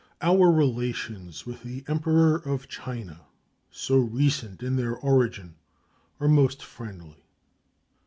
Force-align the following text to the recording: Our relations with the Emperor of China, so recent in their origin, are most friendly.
Our 0.23 0.51
relations 0.51 1.45
with 1.45 1.61
the 1.61 1.83
Emperor 1.87 2.33
of 2.35 2.67
China, 2.67 3.21
so 3.69 3.97
recent 3.99 4.63
in 4.63 4.75
their 4.75 4.95
origin, 4.97 5.53
are 6.19 6.27
most 6.27 6.63
friendly. 6.63 7.23